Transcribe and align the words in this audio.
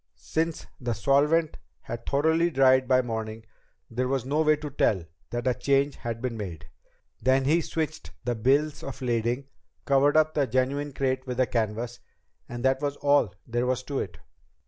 Since 0.15 0.65
the 0.79 0.93
solvent 0.93 1.57
had 1.81 2.07
thoroughly 2.07 2.49
dried 2.49 2.87
by 2.87 3.03
morning, 3.03 3.45
there 3.87 4.07
was 4.07 4.25
no 4.25 4.41
way 4.41 4.55
to 4.55 4.71
tell 4.71 5.05
that 5.29 5.45
a 5.45 5.53
change 5.53 5.97
had 5.97 6.23
been 6.23 6.35
made. 6.35 6.67
Then 7.21 7.45
he 7.45 7.61
switched 7.61 8.09
the 8.25 8.33
bills 8.33 8.81
of 8.81 9.03
lading, 9.03 9.45
covered 9.85 10.17
up 10.17 10.33
the 10.33 10.47
genuine 10.47 10.91
crate 10.91 11.27
with 11.27 11.37
the 11.37 11.45
canvas 11.45 11.99
and 12.49 12.65
that 12.65 12.81
was 12.81 12.95
all 12.95 13.35
there 13.45 13.67
was 13.67 13.83
to 13.83 13.99
it. 13.99 14.17